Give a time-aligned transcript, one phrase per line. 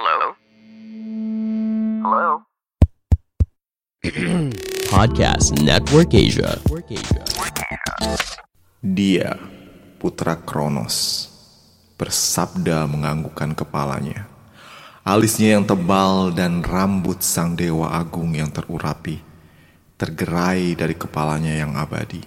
[0.00, 0.32] Hello?
[2.00, 2.28] Hello?
[4.96, 6.56] Podcast Network Asia.
[8.80, 9.36] Dia,
[10.00, 11.28] putra Kronos,
[12.00, 14.24] bersabda menganggukkan kepalanya.
[15.04, 19.20] Alisnya yang tebal dan rambut sang dewa agung yang terurapi,
[20.00, 22.24] tergerai dari kepalanya yang abadi.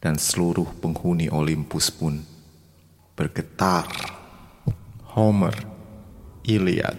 [0.00, 2.24] Dan seluruh penghuni Olympus pun
[3.12, 3.84] bergetar.
[5.12, 5.77] Homer,
[6.48, 6.96] Iliad,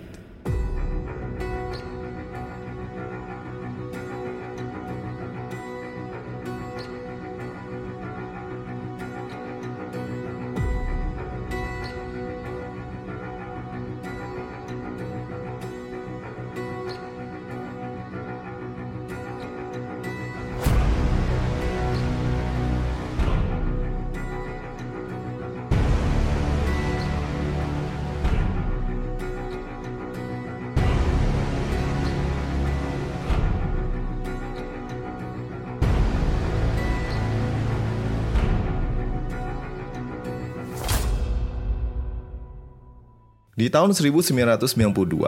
[43.60, 45.20] Di tahun 1992,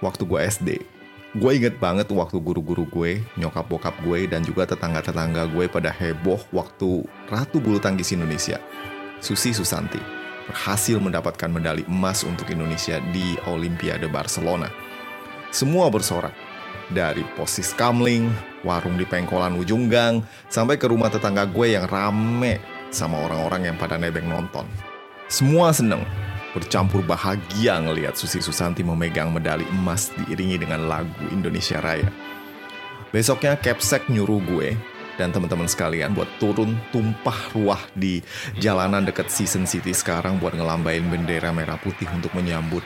[0.00, 0.68] waktu gue SD,
[1.36, 6.40] gue inget banget waktu guru-guru gue, nyokap bokap gue, dan juga tetangga-tetangga gue pada heboh
[6.56, 8.56] waktu Ratu Bulu Tangkis Indonesia,
[9.20, 10.00] Susi Susanti,
[10.48, 14.72] berhasil mendapatkan medali emas untuk Indonesia di Olimpiade Barcelona.
[15.52, 16.32] Semua bersorak,
[16.88, 18.32] dari posis kamling,
[18.64, 22.56] warung di pengkolan ujung gang, sampai ke rumah tetangga gue yang rame
[22.88, 24.64] sama orang-orang yang pada nebeng nonton.
[25.28, 26.00] Semua seneng,
[26.56, 32.08] bercampur bahagia ngelihat Susi Susanti memegang medali emas diiringi dengan lagu Indonesia Raya.
[33.12, 34.72] Besoknya Capsek nyuruh gue
[35.20, 38.24] dan teman-teman sekalian buat turun tumpah ruah di
[38.56, 42.82] jalanan dekat Season City sekarang buat ngelambain bendera merah putih untuk menyambut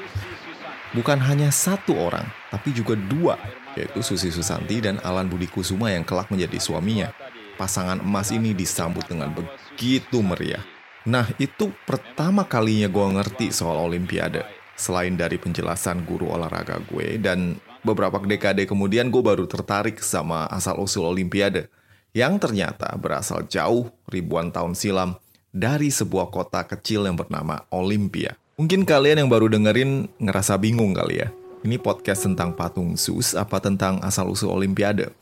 [0.90, 3.38] bukan hanya satu orang, tapi juga dua,
[3.78, 7.14] yaitu Susi Susanti dan Alan Budi Kusuma yang kelak menjadi suaminya.
[7.54, 10.64] Pasangan emas ini disambut dengan begitu meriah.
[11.08, 14.44] Nah, itu pertama kalinya gue ngerti soal Olimpiade.
[14.76, 21.08] Selain dari penjelasan guru olahraga gue, dan beberapa dekade kemudian gue baru tertarik sama asal-usul
[21.08, 21.72] Olimpiade.
[22.12, 25.16] Yang ternyata berasal jauh ribuan tahun silam
[25.54, 28.36] dari sebuah kota kecil yang bernama Olimpia.
[28.60, 31.32] Mungkin kalian yang baru dengerin ngerasa bingung kali ya.
[31.64, 35.12] Ini podcast tentang patung Zeus apa tentang asal-usul Olimpiade?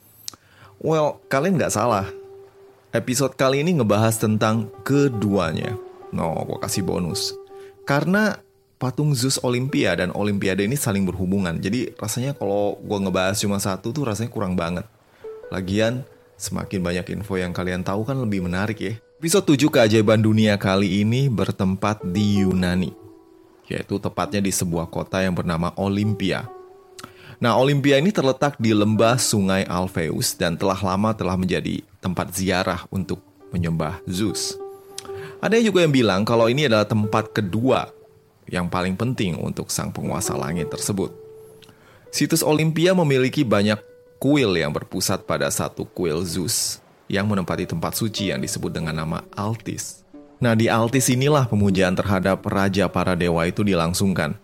[0.79, 2.07] Well, kalian nggak salah.
[2.89, 5.77] Episode kali ini ngebahas tentang keduanya.
[6.09, 7.37] No, gue kasih bonus.
[7.85, 8.41] Karena
[8.81, 11.53] patung Zeus Olimpia dan Olimpiade ini saling berhubungan.
[11.61, 14.89] Jadi rasanya kalau gue ngebahas cuma satu tuh rasanya kurang banget.
[15.53, 16.01] Lagian,
[16.33, 18.97] semakin banyak info yang kalian tahu kan lebih menarik ya.
[19.21, 22.89] Episode 7 keajaiban dunia kali ini bertempat di Yunani.
[23.69, 26.49] Yaitu tepatnya di sebuah kota yang bernama Olimpia.
[27.39, 32.83] Nah, Olimpia ini terletak di lembah sungai Alpheus dan telah lama telah menjadi tempat ziarah
[32.91, 33.23] untuk
[33.55, 34.59] menyembah Zeus.
[35.39, 37.95] Ada juga yang bilang kalau ini adalah tempat kedua
[38.51, 41.15] yang paling penting untuk sang penguasa langit tersebut.
[42.11, 43.79] Situs Olimpia memiliki banyak
[44.19, 49.23] kuil yang berpusat pada satu kuil Zeus yang menempati tempat suci yang disebut dengan nama
[49.31, 50.03] Altis.
[50.43, 54.35] Nah, di Altis inilah pemujaan terhadap raja para dewa itu dilangsungkan.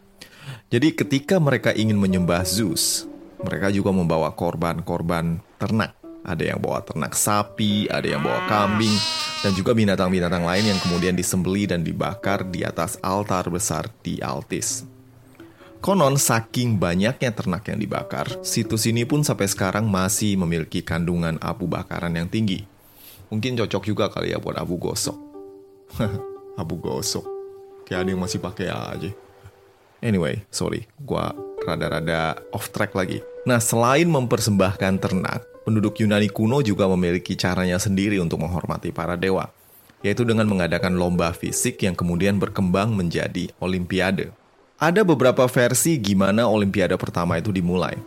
[0.75, 3.07] Jadi ketika mereka ingin menyembah Zeus,
[3.39, 5.95] mereka juga membawa korban-korban ternak.
[6.19, 8.91] Ada yang bawa ternak sapi, ada yang bawa kambing,
[9.39, 14.83] dan juga binatang-binatang lain yang kemudian disembeli dan dibakar di atas altar besar di Altis.
[15.79, 21.71] Konon saking banyaknya ternak yang dibakar, situs ini pun sampai sekarang masih memiliki kandungan abu
[21.71, 22.67] bakaran yang tinggi.
[23.31, 25.15] Mungkin cocok juga kali ya buat abu gosok.
[26.61, 27.23] abu gosok.
[27.87, 29.15] Kayak ada yang masih pakai aja.
[30.05, 31.33] Anyway, sorry, gua
[31.65, 33.25] rada-rada off track lagi.
[33.49, 39.49] Nah, selain mempersembahkan ternak, penduduk Yunani kuno juga memiliki caranya sendiri untuk menghormati para dewa,
[40.05, 44.29] yaitu dengan mengadakan lomba fisik yang kemudian berkembang menjadi olimpiade.
[44.77, 47.97] Ada beberapa versi gimana olimpiade pertama itu dimulai.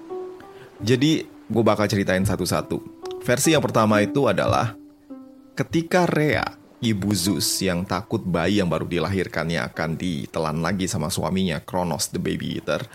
[0.79, 2.79] Jadi, gue bakal ceritain satu-satu.
[3.27, 4.79] Versi yang pertama itu adalah
[5.59, 11.59] ketika Rhea, ibu Zeus yang takut bayi yang baru dilahirkannya akan ditelan lagi sama suaminya,
[11.63, 12.87] Kronos the Baby Eater,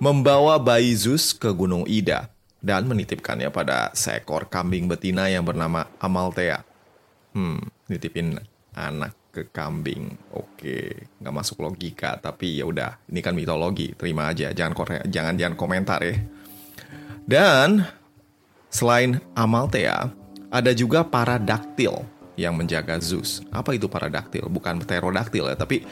[0.00, 2.28] membawa bayi Zeus ke Gunung Ida
[2.62, 6.62] dan menitipkannya pada seekor kambing betina yang bernama Amalthea.
[7.32, 7.58] Hmm,
[7.88, 8.38] nitipin
[8.76, 10.14] anak ke kambing.
[10.36, 15.34] Oke, nggak masuk logika, tapi ya udah, ini kan mitologi, terima aja, jangan kore jangan
[15.40, 16.20] jangan komentar ya.
[17.24, 17.88] Dan
[18.68, 20.12] selain Amalthea,
[20.52, 22.04] ada juga para daktil.
[22.36, 23.44] Yang menjaga Zeus.
[23.52, 24.48] Apa itu paradaktil?
[24.48, 25.84] Bukan pterodaktil ya, tapi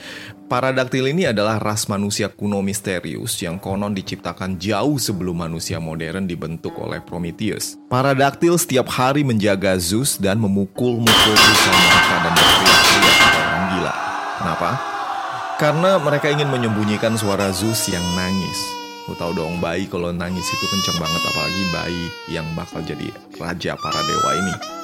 [0.48, 6.76] paradaktil ini adalah ras manusia kuno misterius yang konon diciptakan jauh sebelum manusia modern dibentuk
[6.80, 7.76] oleh Prometheus.
[7.92, 13.94] Paradaktil setiap hari menjaga Zeus dan memukul-mukul perusahaan mereka dan berteriak-teriak orang gila.
[14.40, 14.70] Kenapa?
[15.60, 18.58] Karena mereka ingin menyembunyikan suara Zeus yang nangis.
[19.04, 23.76] Lu tau dong bayi kalau nangis itu kenceng banget apalagi bayi yang bakal jadi raja
[23.76, 24.79] para dewa ini.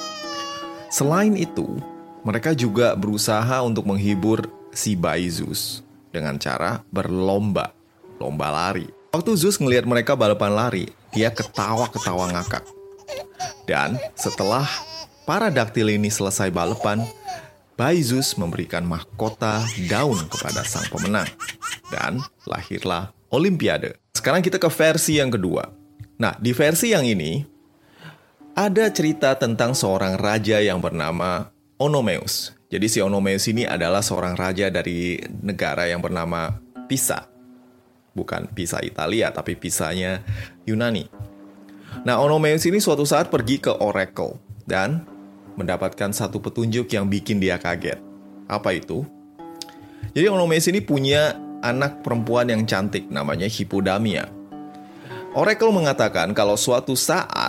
[0.87, 1.79] Selain itu,
[2.27, 7.75] mereka juga berusaha untuk menghibur si bayi Zeus dengan cara berlomba,
[8.19, 8.87] lomba lari.
[9.15, 10.85] Waktu Zeus ngelihat mereka balapan lari,
[11.15, 12.65] dia ketawa-ketawa ngakak.
[13.65, 14.67] Dan setelah
[15.25, 17.03] para daktil ini selesai balapan,
[17.75, 21.29] bayi Zeus memberikan mahkota daun kepada sang pemenang.
[21.91, 23.99] Dan lahirlah Olimpiade.
[24.15, 25.67] Sekarang kita ke versi yang kedua.
[26.17, 27.43] Nah, di versi yang ini,
[28.57, 32.57] ada cerita tentang seorang raja yang bernama Onomeus.
[32.73, 36.57] Jadi si Onomeus ini adalah seorang raja dari negara yang bernama
[36.89, 37.29] Pisa.
[38.17, 40.25] Bukan Pisa Italia, tapi Pisanya
[40.65, 41.05] Yunani.
[42.09, 45.05] Nah, Onomeus ini suatu saat pergi ke Oracle dan
[45.61, 48.01] mendapatkan satu petunjuk yang bikin dia kaget.
[48.49, 49.05] Apa itu?
[50.17, 54.33] Jadi Onomeus ini punya anak perempuan yang cantik namanya Hippodamia.
[55.37, 57.46] Oracle mengatakan kalau suatu saat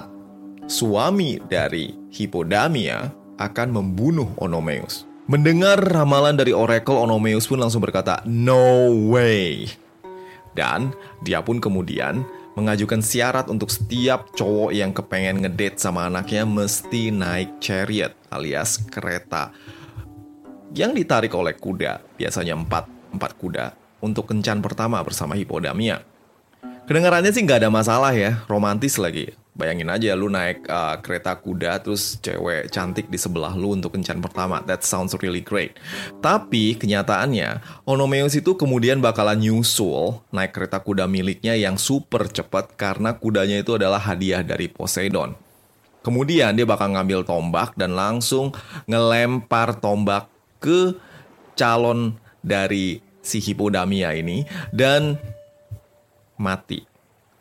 [0.67, 3.07] suami dari Hippodamia
[3.39, 5.07] akan membunuh Onomeus.
[5.27, 9.71] Mendengar ramalan dari Oracle, Onomeus pun langsung berkata, "No way."
[10.55, 10.91] Dan
[11.23, 12.23] dia pun kemudian
[12.59, 19.53] mengajukan syarat untuk setiap cowok yang kepengen ngedate sama anaknya mesti naik chariot alias kereta
[20.75, 23.71] yang ditarik oleh kuda, biasanya empat, empat kuda,
[24.03, 26.03] untuk kencan pertama bersama Hippodamia.
[26.87, 29.31] Kedengarannya sih nggak ada masalah ya, romantis lagi.
[29.57, 34.21] Bayangin aja lu naik uh, kereta kuda terus cewek cantik di sebelah lu untuk kencan
[34.21, 34.61] pertama.
[34.69, 35.81] That sounds really great.
[36.21, 43.17] Tapi kenyataannya Onomeus itu kemudian bakalan nyusul naik kereta kuda miliknya yang super cepat karena
[43.17, 45.33] kudanya itu adalah hadiah dari Poseidon.
[46.05, 48.53] Kemudian dia bakal ngambil tombak dan langsung
[48.85, 50.29] ngelempar tombak
[50.61, 50.93] ke
[51.57, 52.13] calon
[52.45, 55.17] dari si Hippodamia ini dan
[56.37, 56.85] mati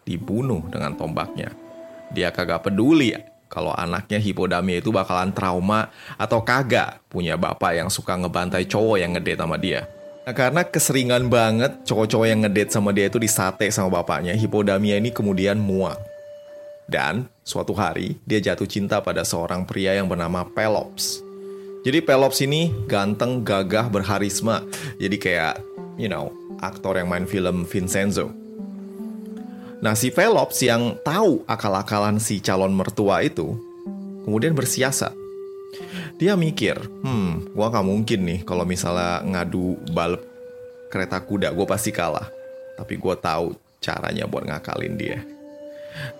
[0.08, 1.65] dibunuh dengan tombaknya.
[2.14, 3.14] Dia kagak peduli
[3.46, 5.88] kalau anaknya Hippodamia itu bakalan trauma
[6.18, 9.86] atau kagak punya bapak yang suka ngebantai cowok yang ngedate sama dia.
[10.26, 15.14] Nah, karena keseringan banget cowok-cowok yang ngedate sama dia itu disate sama bapaknya, Hippodamia ini
[15.14, 16.02] kemudian muak.
[16.86, 21.22] Dan suatu hari dia jatuh cinta pada seorang pria yang bernama Pelops.
[21.86, 24.66] Jadi Pelops ini ganteng, gagah, berharisma.
[24.98, 25.62] Jadi kayak,
[25.94, 28.45] you know, aktor yang main film Vincenzo.
[29.76, 33.60] Nah, si Velops yang tahu akal-akalan si calon mertua itu,
[34.24, 35.12] kemudian bersiasat.
[36.16, 40.24] Dia mikir, hmm, gua gak mungkin nih kalau misalnya ngadu balap
[40.88, 42.24] kereta kuda, gue pasti kalah.
[42.80, 43.52] Tapi gue tahu
[43.84, 45.20] caranya buat ngakalin dia.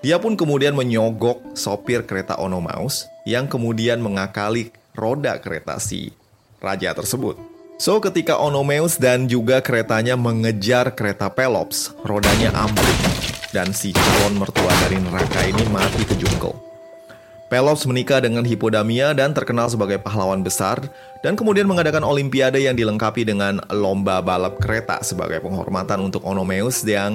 [0.04, 6.12] Dia pun kemudian menyogok sopir kereta Onomaus yang kemudian mengakali roda kereta si
[6.60, 7.36] raja tersebut.
[7.76, 14.68] So, ketika Onomeus dan juga keretanya mengejar kereta Pelops, rodanya ambruk dan si calon mertua
[14.84, 16.52] dari neraka ini mati kejungkel.
[17.48, 20.76] Pelops menikah dengan Hippodamia dan terkenal sebagai pahlawan besar
[21.24, 27.14] dan kemudian mengadakan olimpiade yang dilengkapi dengan lomba balap kereta sebagai penghormatan untuk Onomeus yang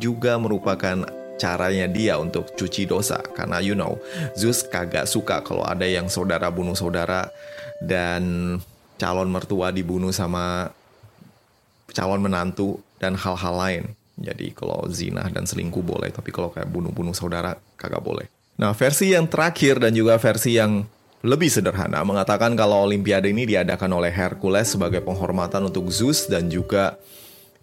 [0.00, 1.04] juga merupakan
[1.36, 3.98] caranya dia untuk cuci dosa karena you know
[4.38, 7.28] Zeus kagak suka kalau ada yang saudara bunuh saudara
[7.82, 8.56] dan
[8.96, 10.70] calon mertua dibunuh sama
[11.92, 13.84] calon menantu dan hal-hal lain.
[14.14, 18.30] Jadi kalau zina dan selingkuh boleh, tapi kalau kayak bunuh-bunuh saudara kagak boleh.
[18.54, 20.86] Nah, versi yang terakhir dan juga versi yang
[21.24, 27.00] lebih sederhana mengatakan kalau Olimpiade ini diadakan oleh Hercules sebagai penghormatan untuk Zeus dan juga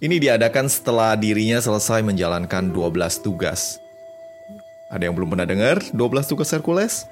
[0.02, 3.78] ini diadakan setelah dirinya selesai menjalankan 12 tugas.
[4.92, 7.08] Ada yang belum pernah dengar 12 tugas Hercules?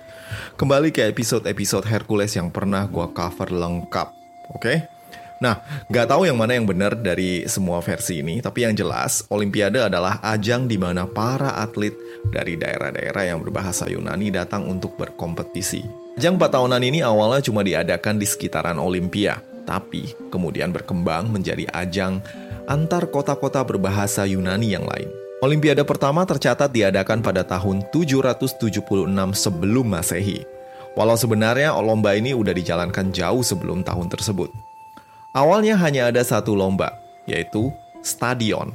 [0.59, 4.09] Kembali ke episode-episode Hercules yang pernah gua cover lengkap,
[4.51, 4.59] oke?
[4.59, 4.98] Okay?
[5.39, 9.79] Nah, nggak tahu yang mana yang benar dari semua versi ini, tapi yang jelas Olimpiade
[9.79, 11.95] adalah ajang di mana para atlet
[12.27, 15.87] dari daerah-daerah yang berbahasa Yunani datang untuk berkompetisi.
[16.19, 22.19] Ajang 4 tahunan ini awalnya cuma diadakan di sekitaran Olimpia, tapi kemudian berkembang menjadi ajang
[22.67, 25.07] antar kota-kota berbahasa Yunani yang lain.
[25.39, 28.75] Olimpiade pertama tercatat diadakan pada tahun 776
[29.31, 30.43] sebelum Masehi.
[30.99, 34.68] Walau sebenarnya lomba ini udah dijalankan jauh sebelum tahun tersebut.
[35.29, 36.89] Awalnya hanya ada satu lomba,
[37.29, 37.69] yaitu
[38.01, 38.73] stadion.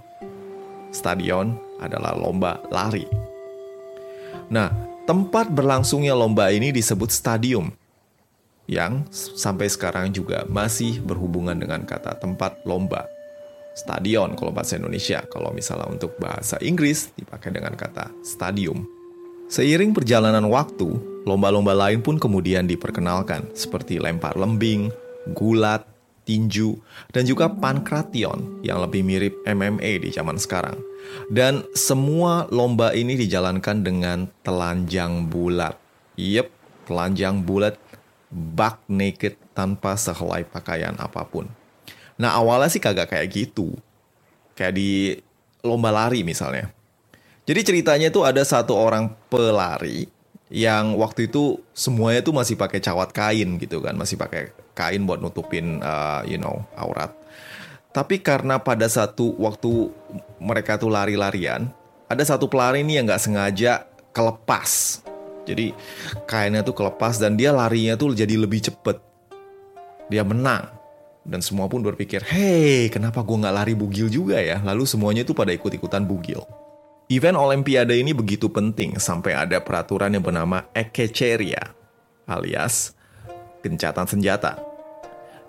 [0.94, 3.10] Stadion adalah lomba lari.
[4.54, 4.70] Nah,
[5.02, 7.74] tempat berlangsungnya lomba ini disebut stadium.
[8.64, 13.04] yang sampai sekarang juga masih berhubungan dengan kata tempat lomba.
[13.76, 18.88] Stadion kalau bahasa Indonesia, kalau misalnya untuk bahasa Inggris dipakai dengan kata stadium.
[19.52, 20.96] Seiring perjalanan waktu,
[21.28, 24.88] lomba-lomba lain pun kemudian diperkenalkan, seperti lempar lembing,
[25.36, 25.84] gulat,
[26.24, 26.80] tinju,
[27.12, 30.80] dan juga pankration yang lebih mirip MMA di zaman sekarang.
[31.28, 35.76] Dan semua lomba ini dijalankan dengan telanjang bulat.
[36.16, 36.48] Yep,
[36.88, 37.76] telanjang bulat,
[38.32, 41.46] buck naked tanpa sehelai pakaian apa pun.
[42.16, 43.76] Nah awalnya sih kagak kayak gitu.
[44.56, 44.90] Kayak di
[45.62, 46.70] lomba lari misalnya.
[47.44, 50.08] Jadi ceritanya tuh ada satu orang pelari
[50.52, 55.22] yang waktu itu semuanya tuh masih pakai cawat kain gitu kan, masih pakai kain buat
[55.22, 57.12] nutupin uh, you know aurat.
[57.94, 59.88] Tapi karena pada satu waktu
[60.42, 61.70] mereka tuh lari-larian,
[62.10, 65.00] ada satu pelari ini yang nggak sengaja kelepas.
[65.44, 65.70] Jadi
[66.26, 68.98] kainnya tuh kelepas dan dia larinya tuh jadi lebih cepet.
[70.10, 70.68] Dia menang.
[71.24, 74.60] Dan semua pun berpikir, hey kenapa gue nggak lari bugil juga ya?
[74.60, 76.44] Lalu semuanya tuh pada ikut-ikutan bugil.
[77.12, 81.76] Event Olimpiade ini begitu penting sampai ada peraturan yang bernama Ekeceria,
[82.24, 82.96] alias
[83.60, 84.56] gencatan senjata.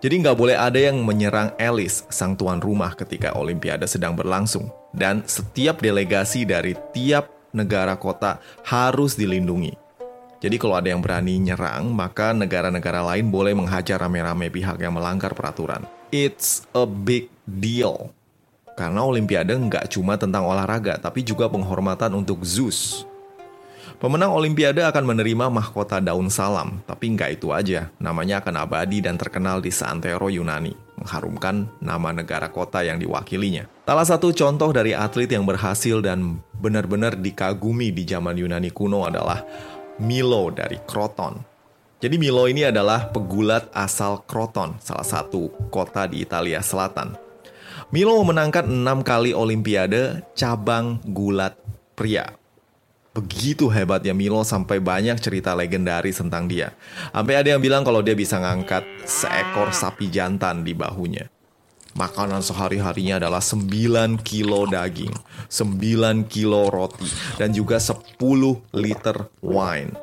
[0.04, 4.68] Jadi nggak boleh ada yang menyerang Alice, sang tuan rumah ketika Olimpiade sedang berlangsung.
[4.92, 9.72] Dan setiap delegasi dari tiap negara kota harus dilindungi.
[10.44, 15.32] Jadi kalau ada yang berani nyerang, maka negara-negara lain boleh menghajar rame-rame pihak yang melanggar
[15.32, 15.88] peraturan.
[16.12, 18.12] It's a big deal.
[18.76, 23.08] Karena Olimpiade nggak cuma tentang olahraga, tapi juga penghormatan untuk Zeus.
[23.96, 27.88] Pemenang Olimpiade akan menerima mahkota daun salam, tapi nggak itu aja.
[27.96, 33.72] Namanya akan abadi dan terkenal di seantero Yunani, mengharumkan nama negara kota yang diwakilinya.
[33.88, 39.40] Salah satu contoh dari atlet yang berhasil dan benar-benar dikagumi di zaman Yunani kuno adalah
[40.04, 41.40] Milo dari Kroton.
[42.04, 47.25] Jadi Milo ini adalah pegulat asal Kroton, salah satu kota di Italia Selatan.
[47.96, 51.56] Milo memenangkan enam kali Olimpiade cabang gulat
[51.96, 52.28] pria.
[53.16, 56.76] Begitu hebatnya Milo sampai banyak cerita legendaris tentang dia.
[57.16, 61.32] Sampai ada yang bilang kalau dia bisa ngangkat seekor sapi jantan di bahunya.
[61.96, 63.64] Makanan sehari-harinya adalah 9
[64.28, 65.16] kilo daging,
[65.48, 67.08] 9 kilo roti,
[67.40, 68.20] dan juga 10
[68.76, 69.96] liter wine.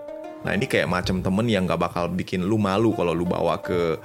[0.48, 4.00] Nah ini kayak macam temen yang gak bakal bikin lu malu kalau lu bawa ke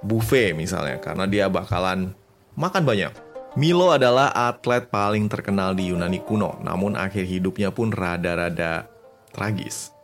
[0.00, 0.96] buffet misalnya.
[0.96, 2.16] Karena dia bakalan
[2.58, 3.14] makan banyak.
[3.54, 8.90] Milo adalah atlet paling terkenal di Yunani kuno, namun akhir hidupnya pun rada-rada
[9.30, 9.94] tragis.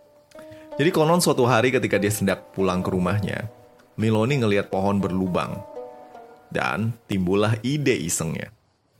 [0.75, 3.51] Jadi konon suatu hari ketika dia hendak pulang ke rumahnya,
[3.95, 5.63] Milo ini ngelihat pohon berlubang
[6.51, 8.51] dan timbullah ide isengnya.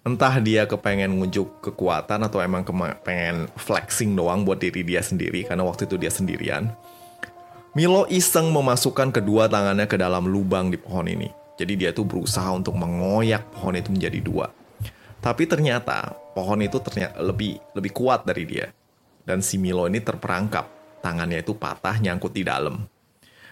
[0.05, 2.63] Entah dia kepengen ngunjuk kekuatan atau emang
[3.01, 6.71] pengen flexing doang buat diri dia sendiri karena waktu itu dia sendirian.
[7.75, 11.44] Milo iseng memasukkan kedua tangannya ke dalam lubang di pohon ini.
[11.55, 14.47] Jadi dia tuh berusaha untuk mengoyak pohon itu menjadi dua.
[15.23, 18.67] Tapi ternyata pohon itu ternyata lebih lebih kuat dari dia.
[19.25, 20.67] Dan si Milo ini terperangkap.
[21.01, 22.85] Tangannya itu patah nyangkut di dalam.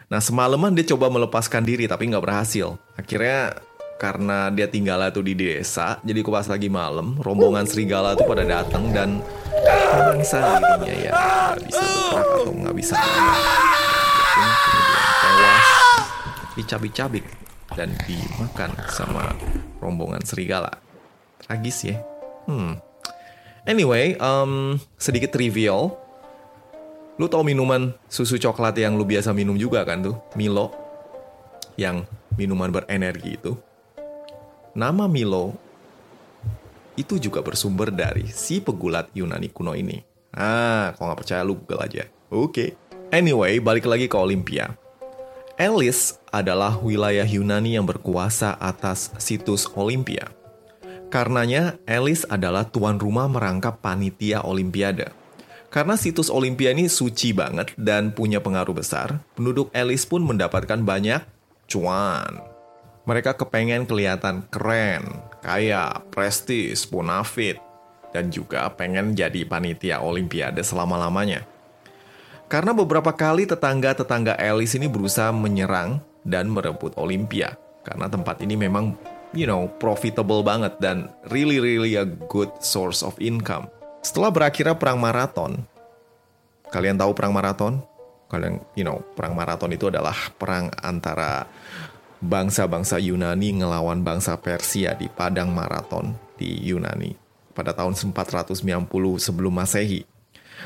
[0.08, 2.76] Nah semalaman dia coba melepaskan diri tapi nggak berhasil.
[2.96, 3.56] Akhirnya
[4.02, 8.90] karena dia tinggal tuh di desa jadi pas lagi malam rombongan serigala tuh pada datang
[8.90, 9.22] dan
[9.94, 14.50] memangsa dirinya ya nggak bisa bergerak atau nggak bisa kemudian
[15.22, 15.68] tewas
[16.58, 17.24] dicabik-cabik
[17.78, 19.32] dan dimakan sama
[19.78, 20.70] rombongan serigala
[21.42, 21.96] tragis ya
[22.48, 22.78] hmm
[23.64, 25.96] anyway um, sedikit trivial
[27.20, 30.72] lu tau minuman susu coklat yang lu biasa minum juga kan tuh Milo
[31.76, 32.04] yang
[32.36, 33.52] minuman berenergi itu
[34.72, 35.52] Nama Milo
[36.96, 40.00] itu juga bersumber dari si pegulat Yunani kuno ini.
[40.32, 42.08] Ah, kalau nggak percaya lu Google aja.
[42.32, 42.48] Oke.
[42.48, 42.68] Okay.
[43.12, 44.72] Anyway, balik lagi ke Olympia.
[45.62, 50.34] Elis adalah wilayah Yunani yang berkuasa atas situs Olympia.
[51.06, 55.14] Karenanya, Elis adalah tuan rumah merangkap panitia Olimpiade.
[55.70, 61.22] Karena situs Olympia ini suci banget dan punya pengaruh besar, penduduk Elis pun mendapatkan banyak
[61.70, 62.42] cuan.
[63.06, 67.62] Mereka kepengen kelihatan keren, kaya, prestis, bonafit,
[68.10, 71.51] dan juga pengen jadi panitia olimpiade selama-lamanya.
[72.52, 77.56] Karena beberapa kali tetangga-tetangga Alice ini berusaha menyerang dan merebut Olimpia.
[77.80, 78.92] Karena tempat ini memang,
[79.32, 83.72] you know, profitable banget dan really really a good source of income.
[84.04, 85.64] Setelah berakhirnya perang maraton,
[86.68, 87.80] kalian tahu perang maraton?
[88.28, 91.48] Kalian, you know, perang maraton itu adalah perang antara
[92.20, 97.16] bangsa-bangsa Yunani ngelawan bangsa Persia di padang maraton di Yunani
[97.56, 98.60] pada tahun 490
[99.16, 100.11] sebelum Masehi.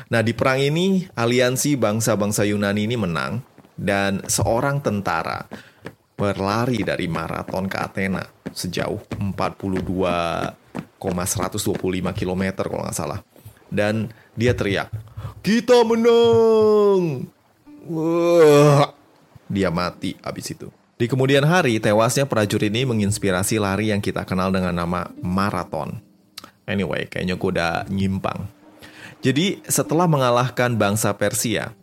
[0.09, 3.41] Nah, di perang ini aliansi bangsa-bangsa Yunani ini menang
[3.77, 5.45] dan seorang tentara
[6.17, 13.21] berlari dari maraton ke Athena sejauh 42,125 km kalau nggak salah.
[13.67, 14.89] Dan dia teriak,
[15.43, 17.27] kita menang!
[17.87, 18.91] Wah,
[19.47, 20.71] dia mati abis itu.
[20.97, 26.01] Di kemudian hari, tewasnya prajurit ini menginspirasi lari yang kita kenal dengan nama maraton.
[26.65, 28.49] Anyway, kayaknya gue udah nyimpang.
[29.21, 31.73] Jadi, setelah mengalahkan bangsa Persia,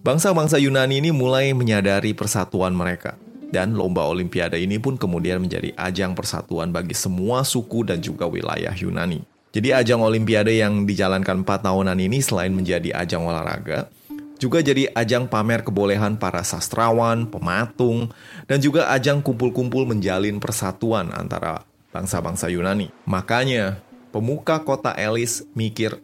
[0.00, 3.18] bangsa-bangsa Yunani ini mulai menyadari persatuan mereka.
[3.48, 8.76] Dan lomba olimpiade ini pun kemudian menjadi ajang persatuan bagi semua suku dan juga wilayah
[8.76, 9.24] Yunani.
[9.56, 13.88] Jadi ajang olimpiade yang dijalankan 4 tahunan ini selain menjadi ajang olahraga,
[14.36, 18.12] juga jadi ajang pamer kebolehan para sastrawan, pematung,
[18.44, 22.92] dan juga ajang kumpul-kumpul menjalin persatuan antara bangsa-bangsa Yunani.
[23.08, 23.80] Makanya,
[24.12, 25.98] pemuka kota Elis mikir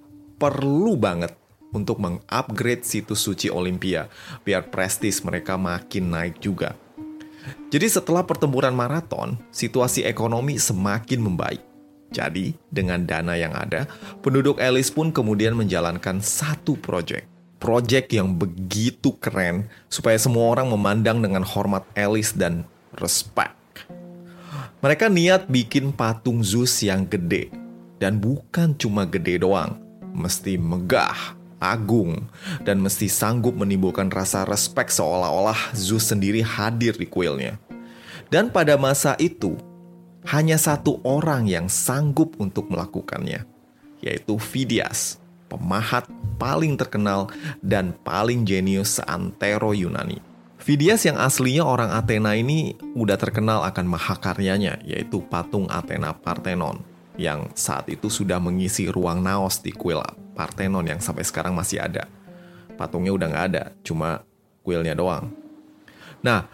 [0.45, 1.33] perlu banget
[1.73, 4.13] untuk mengupgrade situs suci Olimpia
[4.45, 6.77] biar prestis mereka makin naik juga.
[7.73, 11.65] Jadi setelah pertempuran maraton, situasi ekonomi semakin membaik.
[12.13, 13.89] Jadi, dengan dana yang ada,
[14.21, 17.25] penduduk Elis pun kemudian menjalankan satu proyek.
[17.57, 22.69] Proyek yang begitu keren supaya semua orang memandang dengan hormat Elis dan
[23.01, 23.57] respect.
[24.85, 27.49] Mereka niat bikin patung Zeus yang gede.
[27.99, 29.81] Dan bukan cuma gede doang,
[30.15, 32.25] mesti megah, agung,
[32.63, 37.59] dan mesti sanggup menimbulkan rasa respek seolah-olah Zeus sendiri hadir di kuilnya.
[38.31, 39.59] Dan pada masa itu,
[40.25, 43.45] hanya satu orang yang sanggup untuk melakukannya,
[44.01, 45.21] yaitu Phidias,
[45.53, 46.09] pemahat
[46.41, 47.29] paling terkenal
[47.61, 50.19] dan paling jenius seantero Yunani.
[50.65, 56.81] Phidias yang aslinya orang Athena ini udah terkenal akan mahakaryanya, yaitu patung Athena Parthenon,
[57.15, 60.03] yang saat itu sudah mengisi ruang naos di kuil
[60.35, 62.11] Parthenon yang sampai sekarang masih ada.
[62.75, 64.27] Patungnya udah nggak ada, cuma
[64.67, 65.31] kuilnya doang.
[66.25, 66.51] Nah,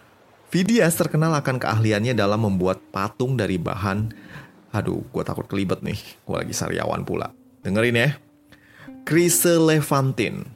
[0.50, 4.12] Phidias terkenal akan keahliannya dalam membuat patung dari bahan
[4.70, 5.98] Aduh, gue takut kelibet nih.
[6.22, 7.34] Gue lagi sariawan pula.
[7.66, 8.10] Dengerin ya.
[9.02, 10.46] Chryselephantine.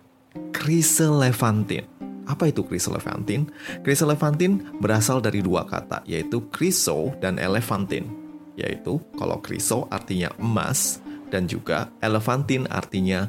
[0.55, 1.91] Chryselephantine.
[2.25, 3.51] Apa itu chryselephantine?
[3.83, 8.24] Chryselephantine berasal dari dua kata, yaitu chryso dan elephantine.
[8.55, 11.03] Yaitu, kalau chryso artinya emas,
[11.35, 13.27] dan juga elefantin artinya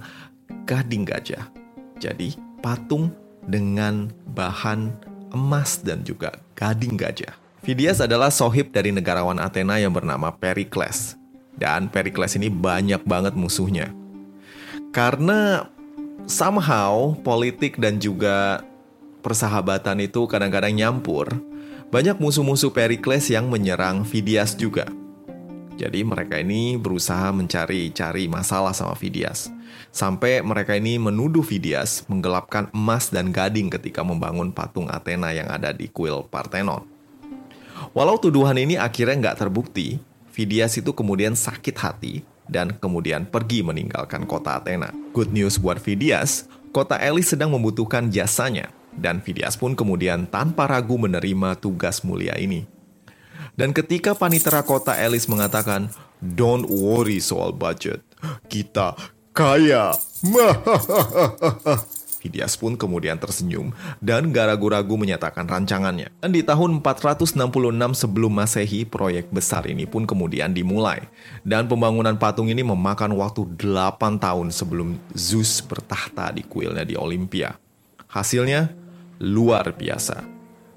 [0.69, 1.49] gading gajah.
[1.97, 3.09] Jadi patung
[3.49, 4.93] dengan bahan
[5.33, 7.33] emas dan juga gading gajah.
[7.65, 11.17] Phidias adalah sohib dari negarawan Athena yang bernama Pericles.
[11.55, 13.89] Dan Pericles ini banyak banget musuhnya.
[14.93, 15.65] Karena
[16.29, 18.61] somehow politik dan juga
[19.25, 21.31] persahabatan itu kadang-kadang nyampur,
[21.89, 24.85] banyak musuh-musuh Pericles yang menyerang Phidias juga.
[25.75, 29.51] Jadi mereka ini berusaha mencari-cari masalah sama Phidias.
[29.91, 35.75] Sampai mereka ini menuduh Phidias menggelapkan emas dan gading ketika membangun patung Athena yang ada
[35.75, 36.87] di kuil Parthenon.
[37.91, 39.99] Walau tuduhan ini akhirnya nggak terbukti,
[40.31, 44.95] Phidias itu kemudian sakit hati dan kemudian pergi meninggalkan kota Athena.
[45.11, 50.95] Good news buat Phidias, kota Elis sedang membutuhkan jasanya, dan Phidias pun kemudian tanpa ragu
[50.95, 52.74] menerima tugas mulia ini.
[53.55, 55.87] Dan ketika panitera kota Elis mengatakan,
[56.19, 58.03] Don't worry soal budget,
[58.51, 58.95] kita
[59.31, 59.95] kaya.
[62.25, 63.69] Phidias pun kemudian tersenyum
[64.01, 66.09] dan gak ragu-ragu menyatakan rancangannya.
[66.17, 67.37] Dan di tahun 466
[67.93, 71.05] sebelum masehi, proyek besar ini pun kemudian dimulai.
[71.45, 77.53] Dan pembangunan patung ini memakan waktu 8 tahun sebelum Zeus bertahta di kuilnya di Olympia.
[78.09, 78.73] Hasilnya
[79.21, 80.34] luar biasa.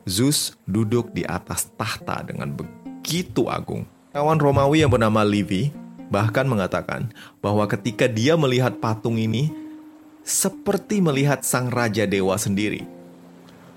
[0.09, 3.85] Zeus duduk di atas tahta dengan begitu agung.
[4.16, 5.68] Kawan Romawi yang bernama Livy
[6.09, 7.12] bahkan mengatakan
[7.44, 9.53] bahwa ketika dia melihat patung ini,
[10.25, 12.88] seperti melihat sang raja dewa sendiri.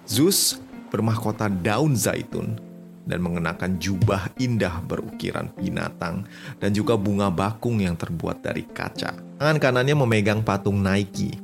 [0.08, 0.56] Zeus
[0.88, 2.56] bermahkota daun zaitun
[3.04, 6.24] dan mengenakan jubah indah berukiran binatang
[6.64, 9.20] dan juga bunga bakung yang terbuat dari kaca.
[9.36, 11.36] Tangan kanannya memegang patung Nike,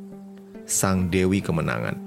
[0.64, 2.00] sang dewi kemenangan.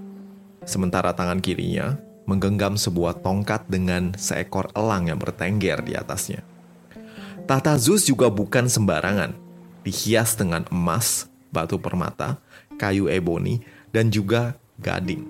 [0.65, 6.47] Sementara tangan kirinya menggenggam sebuah tongkat dengan seekor elang yang bertengger di atasnya.
[7.51, 9.35] Tahta Zeus juga bukan sembarangan,
[9.83, 12.39] dihias dengan emas, batu permata,
[12.79, 13.59] kayu eboni,
[13.91, 15.27] dan juga gading.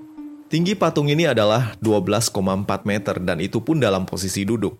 [0.52, 2.34] Tinggi patung ini adalah 12,4
[2.84, 4.76] meter dan itu pun dalam posisi duduk.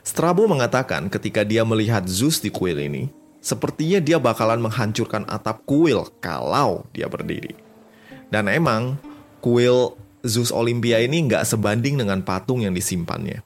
[0.00, 3.12] Strabo mengatakan ketika dia melihat Zeus di kuil ini,
[3.42, 7.58] sepertinya dia bakalan menghancurkan atap kuil kalau dia berdiri.
[8.32, 8.96] Dan emang,
[9.44, 13.42] kuil Zeus Olympia ini nggak sebanding dengan patung yang disimpannya.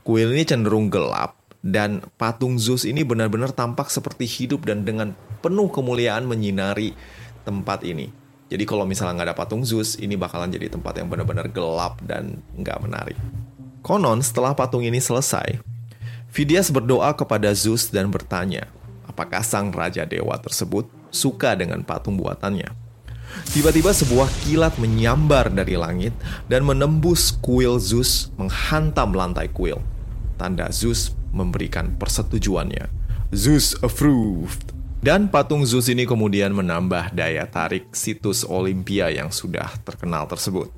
[0.00, 5.12] Kuil ini cenderung gelap dan patung Zeus ini benar-benar tampak seperti hidup dan dengan
[5.44, 6.96] penuh kemuliaan menyinari
[7.44, 8.08] tempat ini.
[8.50, 12.42] Jadi kalau misalnya nggak ada patung Zeus, ini bakalan jadi tempat yang benar-benar gelap dan
[12.58, 13.18] nggak menarik.
[13.84, 15.62] Konon setelah patung ini selesai,
[16.30, 18.66] Phidias berdoa kepada Zeus dan bertanya,
[19.06, 22.89] apakah sang raja dewa tersebut suka dengan patung buatannya.
[23.50, 26.14] Tiba-tiba sebuah kilat menyambar dari langit
[26.46, 29.82] dan menembus kuil Zeus menghantam lantai kuil.
[30.38, 32.86] Tanda Zeus memberikan persetujuannya.
[33.34, 34.74] Zeus approved.
[35.00, 40.68] Dan patung Zeus ini kemudian menambah daya tarik situs Olympia yang sudah terkenal tersebut.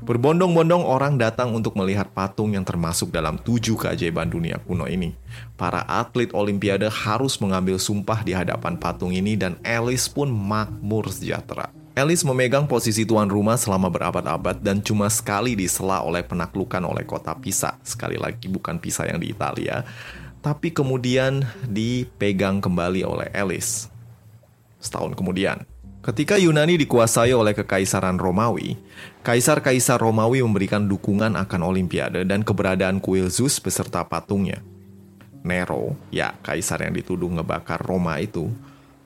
[0.00, 5.12] Berbondong-bondong orang datang untuk melihat patung yang termasuk dalam tujuh keajaiban dunia kuno ini.
[5.60, 11.79] Para atlet Olimpiade harus mengambil sumpah di hadapan patung ini dan Alice pun makmur sejahtera.
[12.00, 17.36] Alice memegang posisi tuan rumah selama berabad-abad dan cuma sekali disela oleh penaklukan oleh kota
[17.36, 17.76] Pisa.
[17.84, 19.84] Sekali lagi bukan Pisa yang di Italia,
[20.40, 23.92] tapi kemudian dipegang kembali oleh Alice.
[24.80, 25.68] Setahun kemudian,
[26.00, 28.80] ketika Yunani dikuasai oleh kekaisaran Romawi,
[29.20, 34.64] kaisar-kaisar Romawi memberikan dukungan akan Olimpiade dan keberadaan kuil Zeus beserta patungnya.
[35.44, 38.48] Nero, ya kaisar yang dituduh ngebakar Roma itu,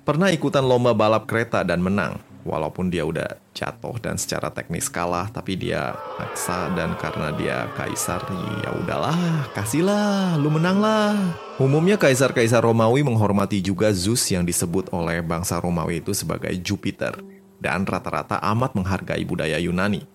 [0.07, 5.27] pernah ikutan lomba balap kereta dan menang walaupun dia udah jatuh dan secara teknis kalah
[5.33, 8.21] tapi dia maksa dan karena dia kaisar
[8.63, 9.17] ya udahlah
[9.57, 11.17] kasihlah lu menang lah
[11.57, 17.17] umumnya kaisar-kaisar Romawi menghormati juga Zeus yang disebut oleh bangsa Romawi itu sebagai Jupiter
[17.59, 20.15] dan rata-rata amat menghargai budaya Yunani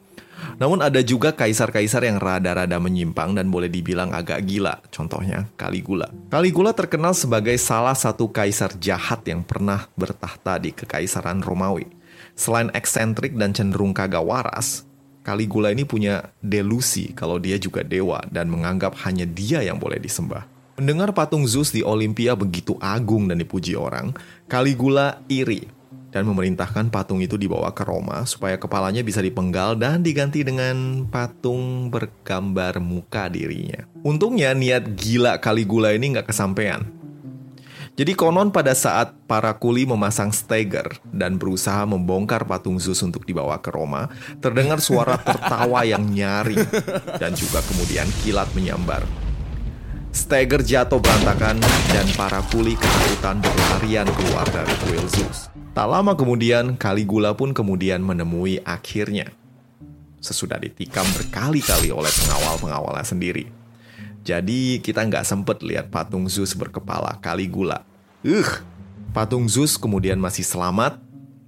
[0.59, 4.79] namun ada juga kaisar-kaisar yang rada-rada menyimpang dan boleh dibilang agak gila.
[4.91, 6.07] Contohnya Caligula.
[6.31, 11.98] Caligula terkenal sebagai salah satu kaisar jahat yang pernah bertahta di kekaisaran Romawi.
[12.39, 14.87] Selain eksentrik dan cenderung kagak waras,
[15.27, 20.47] Caligula ini punya delusi kalau dia juga dewa dan menganggap hanya dia yang boleh disembah.
[20.79, 24.15] Mendengar patung Zeus di Olympia begitu agung dan dipuji orang,
[24.47, 25.67] Caligula iri
[26.15, 31.91] dan memerintahkan patung itu dibawa ke Roma supaya kepalanya bisa dipenggal dan diganti dengan patung
[31.91, 33.83] bergambar muka dirinya.
[34.01, 36.98] Untungnya niat gila Caligula ini nggak kesampaian.
[37.99, 43.59] Jadi konon pada saat para kuli memasang stagger dan berusaha membongkar patung Zeus untuk dibawa
[43.59, 44.07] ke Roma,
[44.39, 46.63] terdengar suara tertawa yang nyaring
[47.19, 49.03] dan juga kemudian kilat menyambar.
[50.15, 51.59] Stagger jatuh berantakan
[51.91, 55.51] dan para kuli ketakutan berlarian keluar dari kuil Zeus.
[55.75, 59.27] Tak lama kemudian, Caligula pun kemudian menemui akhirnya.
[60.23, 63.51] Sesudah ditikam berkali-kali oleh pengawal-pengawalnya sendiri.
[64.23, 67.88] Jadi kita nggak sempet lihat patung Zeus berkepala Caligula.
[68.19, 68.51] Uh,
[69.15, 70.99] patung Zeus kemudian masih selamat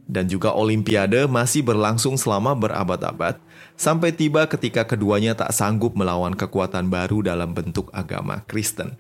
[0.08, 3.36] dan juga Olimpiade masih berlangsung selama berabad-abad
[3.76, 8.96] sampai tiba ketika keduanya tak sanggup melawan kekuatan baru dalam bentuk agama Kristen.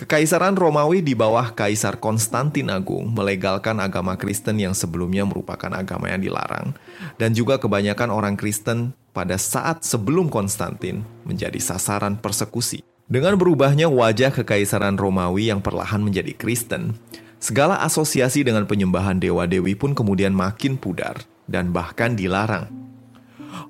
[0.00, 6.24] Kekaisaran Romawi di bawah Kaisar Konstantin Agung melegalkan agama Kristen yang sebelumnya merupakan agama yang
[6.24, 6.72] dilarang,
[7.20, 12.80] dan juga kebanyakan orang Kristen pada saat sebelum Konstantin menjadi sasaran persekusi.
[13.10, 16.94] Dengan berubahnya wajah kekaisaran Romawi yang perlahan menjadi Kristen,
[17.42, 21.18] segala asosiasi dengan penyembahan dewa-dewi pun kemudian makin pudar
[21.50, 22.70] dan bahkan dilarang.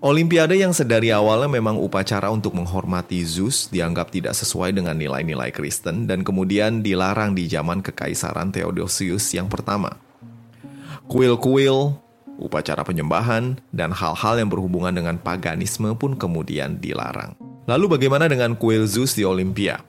[0.03, 6.07] Olimpiade yang sedari awalnya memang upacara untuk menghormati Zeus dianggap tidak sesuai dengan nilai-nilai Kristen
[6.07, 9.99] dan kemudian dilarang di zaman kekaisaran Theodosius yang pertama.
[11.11, 11.99] Kuil-kuil,
[12.39, 17.35] upacara penyembahan, dan hal-hal yang berhubungan dengan paganisme pun kemudian dilarang.
[17.63, 19.87] Lalu bagaimana dengan kuil Zeus di Olimpia?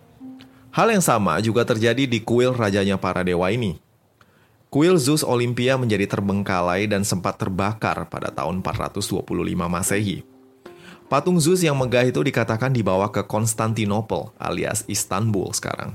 [0.69, 3.81] Hal yang sama juga terjadi di kuil rajanya para dewa ini.
[4.69, 9.25] Kuil Zeus Olimpia menjadi terbengkalai dan sempat terbakar pada tahun 425
[9.69, 10.25] Masehi.
[11.09, 15.93] Patung Zeus yang megah itu dikatakan dibawa ke Konstantinopel alias Istanbul sekarang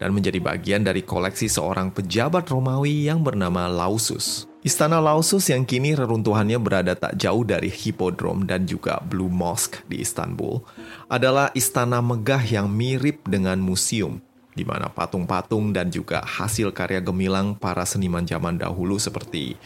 [0.00, 4.48] dan menjadi bagian dari koleksi seorang pejabat Romawi yang bernama Lausus.
[4.64, 10.00] Istana Lausus yang kini reruntuhannya berada tak jauh dari Hippodrome dan juga Blue Mosque di
[10.00, 10.64] Istanbul
[11.04, 14.24] adalah istana megah yang mirip dengan museum
[14.56, 19.60] di mana patung-patung dan juga hasil karya gemilang para seniman zaman dahulu seperti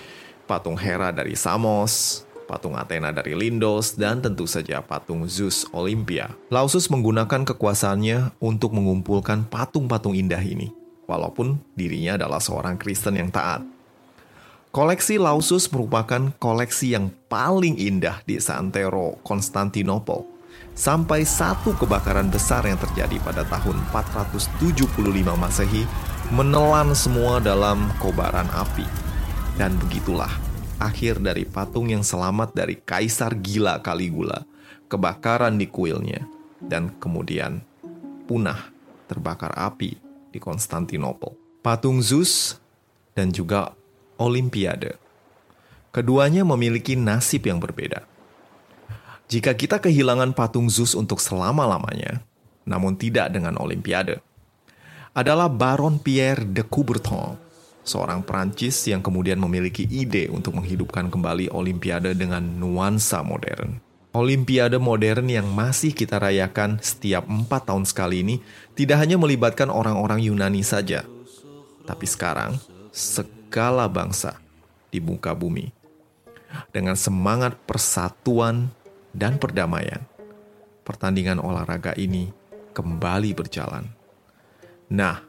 [0.50, 6.34] patung Hera dari Samos, patung Athena dari Lindos, dan tentu saja patung Zeus Olympia.
[6.50, 10.74] Lausus menggunakan kekuasaannya untuk mengumpulkan patung-patung indah ini,
[11.06, 13.77] walaupun dirinya adalah seorang Kristen yang taat.
[14.78, 20.22] Koleksi Lausus merupakan koleksi yang paling indah di Santero, Konstantinopel.
[20.70, 24.86] Sampai satu kebakaran besar yang terjadi pada tahun 475
[25.34, 25.82] Masehi
[26.30, 28.86] menelan semua dalam kobaran api.
[29.58, 30.30] Dan begitulah
[30.78, 34.46] akhir dari patung yang selamat dari Kaisar Gila Caligula,
[34.86, 36.22] kebakaran di kuilnya,
[36.62, 37.66] dan kemudian
[38.30, 38.70] punah
[39.10, 39.98] terbakar api
[40.30, 41.34] di Konstantinopel.
[41.66, 42.62] Patung Zeus
[43.18, 43.74] dan juga
[44.18, 44.98] Olimpiade.
[45.94, 48.02] Keduanya memiliki nasib yang berbeda.
[49.30, 52.26] Jika kita kehilangan patung Zeus untuk selama-lamanya,
[52.66, 54.18] namun tidak dengan Olimpiade,
[55.14, 57.38] adalah Baron Pierre de Coubertin,
[57.86, 63.78] seorang Prancis yang kemudian memiliki ide untuk menghidupkan kembali Olimpiade dengan nuansa modern.
[64.18, 68.36] Olimpiade modern yang masih kita rayakan setiap empat tahun sekali ini
[68.74, 71.06] tidak hanya melibatkan orang-orang Yunani saja,
[71.86, 72.58] tapi sekarang
[72.98, 74.42] segala bangsa
[74.90, 75.70] di muka bumi
[76.74, 78.74] dengan semangat persatuan
[79.14, 80.02] dan perdamaian.
[80.82, 82.34] Pertandingan olahraga ini
[82.74, 83.86] kembali berjalan.
[84.90, 85.22] Nah,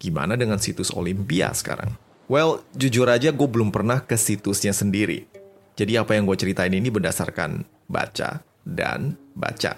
[0.00, 1.94] gimana dengan situs Olimpia sekarang?
[2.26, 5.28] Well, jujur aja gue belum pernah ke situsnya sendiri.
[5.76, 9.76] Jadi apa yang gue ceritain ini berdasarkan baca dan baca.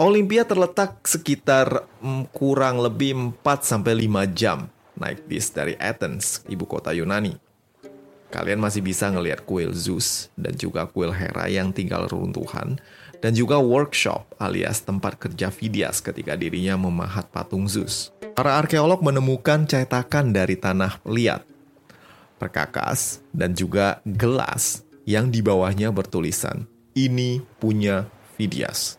[0.00, 7.36] Olimpia terletak sekitar mm, kurang lebih 4-5 jam naik bis dari Athens, ibu kota Yunani.
[8.34, 12.82] Kalian masih bisa ngelihat kuil Zeus dan juga kuil Hera yang tinggal runtuhan
[13.22, 18.10] dan juga workshop alias tempat kerja Phidias ketika dirinya memahat patung Zeus.
[18.34, 21.46] Para arkeolog menemukan cetakan dari tanah liat,
[22.42, 26.66] perkakas, dan juga gelas yang di bawahnya bertulisan,
[26.98, 28.98] ini punya Phidias.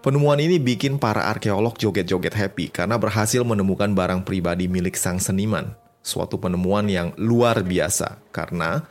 [0.00, 5.74] Penemuan ini bikin para arkeolog joget-joget happy karena berhasil menemukan barang pribadi milik sang seniman
[6.04, 8.84] suatu penemuan yang luar biasa karena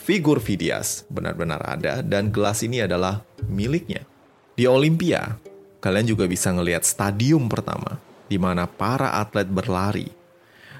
[0.00, 4.08] figur Phidias benar-benar ada dan gelas ini adalah miliknya.
[4.56, 5.36] Di Olimpia,
[5.84, 10.08] kalian juga bisa ngelihat stadium pertama di mana para atlet berlari.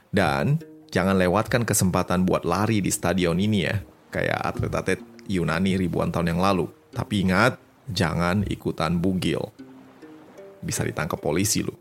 [0.08, 0.56] Dan
[0.88, 3.76] jangan lewatkan kesempatan buat lari di stadion ini ya,
[4.08, 6.72] kayak atlet-atlet Yunani ribuan tahun yang lalu.
[6.96, 9.52] Tapi ingat, jangan ikutan bugil.
[10.62, 11.78] Bisa ditangkap polisi loh.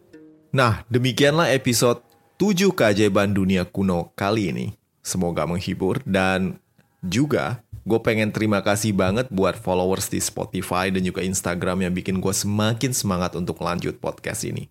[0.55, 1.99] Nah, demikianlah episode
[2.39, 4.67] 7 keajaiban dunia kuno kali ini.
[5.05, 6.57] Semoga menghibur dan
[7.05, 12.17] juga gue pengen terima kasih banget buat followers di Spotify dan juga Instagram yang bikin
[12.17, 14.65] gue semakin semangat untuk lanjut podcast ini.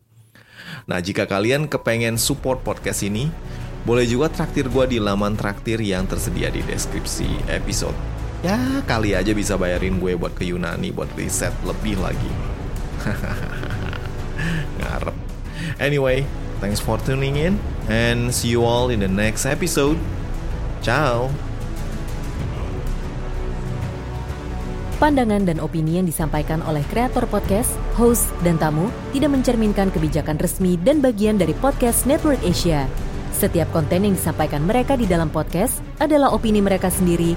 [0.91, 3.31] Nah, jika kalian kepengen support podcast ini,
[3.87, 8.14] boleh juga traktir gue di laman traktir yang tersedia di deskripsi episode.
[8.45, 12.33] Ya, kali aja bisa bayarin gue buat ke Yunani buat riset lebih lagi.
[14.85, 15.17] Ngarep.
[15.81, 16.29] Anyway,
[16.65, 17.61] Thanks for tuning in
[17.93, 20.01] and see you all in the next episode.
[20.81, 21.29] Ciao.
[24.97, 30.81] Pandangan dan opini yang disampaikan oleh kreator podcast, host, dan tamu tidak mencerminkan kebijakan resmi
[30.81, 32.89] dan bagian dari podcast Network Asia.
[33.37, 37.37] Setiap konten yang disampaikan mereka di dalam podcast adalah opini mereka sendiri